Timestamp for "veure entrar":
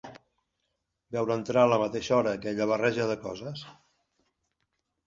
1.17-1.65